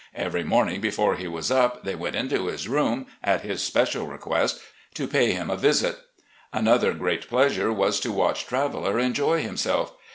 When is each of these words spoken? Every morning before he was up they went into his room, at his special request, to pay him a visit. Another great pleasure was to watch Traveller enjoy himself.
Every 0.15 0.43
morning 0.43 0.81
before 0.81 1.15
he 1.15 1.27
was 1.27 1.51
up 1.51 1.83
they 1.83 1.93
went 1.93 2.15
into 2.15 2.47
his 2.47 2.67
room, 2.67 3.05
at 3.23 3.41
his 3.41 3.61
special 3.61 4.07
request, 4.07 4.59
to 4.95 5.05
pay 5.07 5.31
him 5.33 5.51
a 5.51 5.55
visit. 5.55 5.99
Another 6.51 6.91
great 6.95 7.29
pleasure 7.29 7.71
was 7.71 7.99
to 7.99 8.11
watch 8.11 8.47
Traveller 8.47 8.97
enjoy 8.97 9.43
himself. 9.43 9.93